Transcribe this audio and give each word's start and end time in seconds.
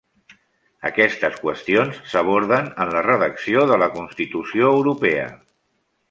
Aquestes 0.87 1.35
qüestions 1.41 1.99
s'aborden 2.13 2.71
en 2.85 2.93
la 2.95 3.03
redacció 3.07 3.65
de 3.73 3.77
la 3.83 3.89
Constitució 3.99 4.71
Europea. 4.79 5.29